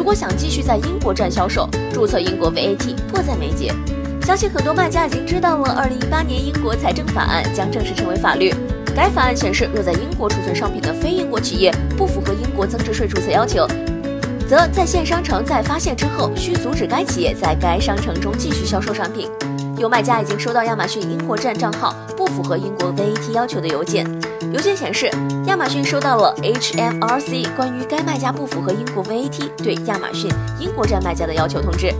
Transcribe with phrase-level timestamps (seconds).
[0.00, 3.70] 如果想继续在英国站销售，注册英国 VAT 迫在眉睫。
[4.22, 8.50] 相信很多卖家已经知道了，二零一八年英国财政法案将正式成为法律。
[8.96, 13.68] 该法案显示，若在英国储存商品的非英国企业不符合英国增值税注册要求，
[14.48, 19.28] 则在线商城在发现之后，需阻止该企业在该商城中继续销售商品。
[19.80, 24.04] 有卖家已经收到亚马逊英国站账号不符合英国 VAT 要求的邮件。
[24.52, 25.10] 邮件显示，
[25.46, 31.94] 亚马逊收到了 HMRC 关于该卖家不符合英国 VAT 对亚马逊英国站卖家的要求通知，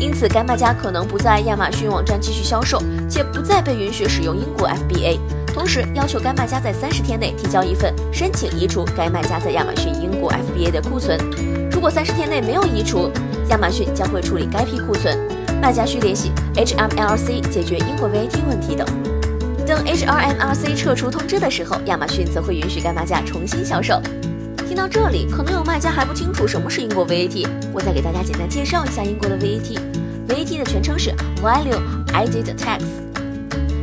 [0.00, 5.20] 因此该卖家可能不在亚马逊网站继续销售，且不再被允许使用英国 FBA。
[5.54, 11.16] 同时，要求该卖家在三十天内提交一份申请移除该卖家在亚马逊英国 FBA 的库存。
[11.70, 13.08] 如果三十天内没有移除，
[13.50, 15.16] 亚马逊将会处理该批库存。
[15.60, 18.86] 卖家需联系 HMRC 解决英国 VAT 问题等。
[19.66, 24.00] 等 HRMRC 撤出通知的时候，亚马逊则会允许该卖家重新销售。
[24.66, 29.78] 听到这里，可能有卖家还不清楚什么是英国 VAT，我再给大家简单介绍一下英国的 VAT。
[30.28, 31.10] VAT 的全称是
[31.42, 31.78] Value
[32.14, 32.80] Added Tax，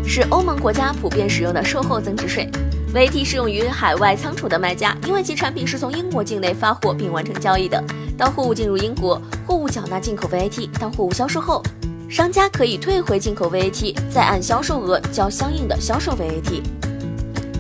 [0.04, 2.50] 是欧盟国家普遍使用的售后增值税。
[2.98, 7.80] VAT 适用于海外仓储的卖家，因为其产品是从英国境内发货并完成交易的。
[8.18, 10.68] 当货物进入英国，货物缴纳进口 VAT。
[10.80, 11.62] 当货物销售后，
[12.10, 16.64] 商家可以退回进口 VAT，再按销售额交相应的销售 VAT。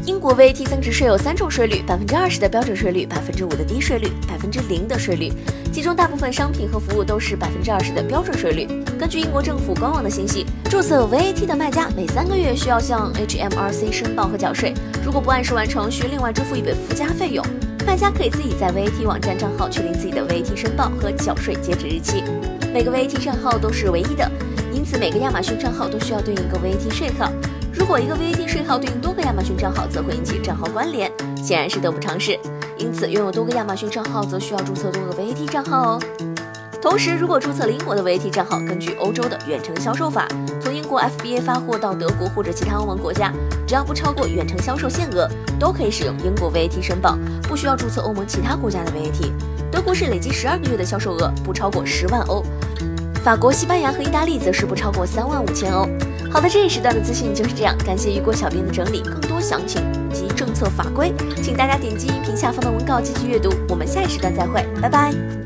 [0.08, 5.30] 英国 VAT 增值税有三种税率：百分之二十的标准税率，百分之五的低税率，百分之零的税率。
[5.69, 8.66] 其中大部分商品和服务都是百分之二十的标准税率。
[8.97, 17.46] 根据英国政府官网的信息，注册 VAT 的卖家每三个月需要向 HMRC 申报和缴税，如果不按时完成，需另外支付一笔附加费用。
[17.85, 22.23] 卖家可以自己在 VAT 网站账号确定自己的 VAT 申报和缴税截止日期。
[22.73, 24.31] 每个 VAT 账号都是唯一的，
[24.73, 27.29] 因此每个亚马逊账号都需要对应一个 VAT 税号。
[27.78, 32.38] 如果一个 VAT 税号对应多个亚马逊账号，则会引起账号关联，显然是得不偿失。
[32.76, 36.00] 因此，拥有多个亚马逊账号则需要注册多个 VAT 账号哦。
[36.82, 40.28] 同时，如果注册了英国的 VAT 账号，根据欧洲的远程销售法，
[40.60, 43.32] 从英国 FBA 发货到德国或者其他欧盟国家，
[43.68, 49.32] 只要不超过远程销售限额，都可以使用英国 VAT 申报，不需要注册欧盟其他国家的 VAT。
[49.72, 52.44] 德国是累计十二个月的销售额不超过十万欧，
[53.24, 55.88] 法国、西班牙和意大利则是不超过三万五千欧。
[56.30, 59.02] 好的，这一时段的资讯就是这样，感谢雨果小编的整理。
[59.02, 63.50] 更多详情及政策法规，请大家点击音频下方的文稿继续阅读。
[63.70, 65.37] 我们下一时段再会，拜拜。